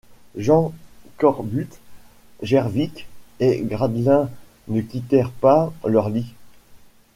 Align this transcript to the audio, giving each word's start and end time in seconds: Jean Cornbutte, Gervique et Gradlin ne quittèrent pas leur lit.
Jean 0.35 0.73
Cornbutte, 1.19 1.77
Gervique 2.41 3.07
et 3.39 3.61
Gradlin 3.61 4.31
ne 4.67 4.81
quittèrent 4.81 5.29
pas 5.29 5.71
leur 5.85 6.09
lit. 6.09 6.33